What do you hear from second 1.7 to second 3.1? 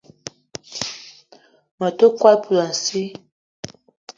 Me te kwal poulassi